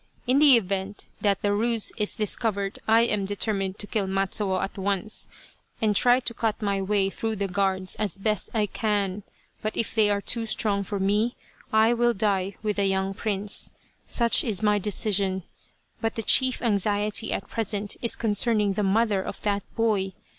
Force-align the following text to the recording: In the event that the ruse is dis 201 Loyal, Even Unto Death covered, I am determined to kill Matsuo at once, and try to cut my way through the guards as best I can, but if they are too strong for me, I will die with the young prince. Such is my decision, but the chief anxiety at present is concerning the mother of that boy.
In 0.25 0.39
the 0.39 0.57
event 0.57 1.05
that 1.19 1.43
the 1.43 1.53
ruse 1.53 1.91
is 1.95 2.15
dis 2.15 2.35
201 2.35 2.55
Loyal, 2.57 2.63
Even 2.63 2.63
Unto 2.63 2.75
Death 2.75 2.79
covered, 2.79 2.79
I 2.87 3.13
am 3.13 3.25
determined 3.63 3.77
to 3.77 3.85
kill 3.85 4.07
Matsuo 4.07 4.59
at 4.63 4.75
once, 4.75 5.27
and 5.79 5.95
try 5.95 6.19
to 6.19 6.33
cut 6.33 6.59
my 6.59 6.81
way 6.81 7.11
through 7.11 7.35
the 7.35 7.47
guards 7.47 7.93
as 7.97 8.17
best 8.17 8.49
I 8.51 8.65
can, 8.65 9.21
but 9.61 9.77
if 9.77 9.93
they 9.93 10.09
are 10.09 10.19
too 10.19 10.47
strong 10.47 10.81
for 10.81 10.99
me, 10.99 11.35
I 11.71 11.93
will 11.93 12.13
die 12.15 12.55
with 12.63 12.77
the 12.77 12.85
young 12.85 13.13
prince. 13.13 13.71
Such 14.07 14.43
is 14.43 14.63
my 14.63 14.79
decision, 14.79 15.43
but 16.01 16.15
the 16.15 16.23
chief 16.23 16.63
anxiety 16.63 17.31
at 17.31 17.47
present 17.47 17.95
is 18.01 18.15
concerning 18.15 18.73
the 18.73 18.81
mother 18.81 19.21
of 19.21 19.39
that 19.43 19.61
boy. 19.75 20.13